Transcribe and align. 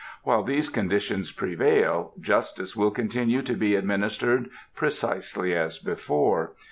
While 0.23 0.41
these 0.41 0.69
conditions 0.69 1.31
prevail, 1.31 2.13
justice 2.19 2.75
will 2.75 2.89
continue 2.89 3.43
to 3.43 3.53
be 3.53 3.75
administered 3.75 4.49
precisely 4.73 5.53
as 5.53 5.77
before. 5.77 6.53